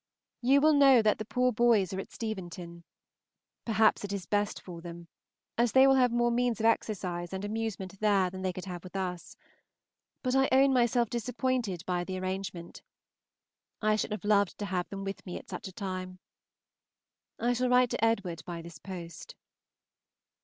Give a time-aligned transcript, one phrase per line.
[0.41, 2.83] You will know that the poor boys are at Steventon.
[3.65, 5.07] Perhaps it is best for them,
[5.59, 8.83] as they will have more means of exercise and amusement there than they could have
[8.83, 9.37] with us,
[10.23, 12.81] but I own myself disappointed by the arrangement.
[13.79, 16.17] I should have loved to have them with me at such a time.
[17.37, 19.35] I shall write to Edward by this post.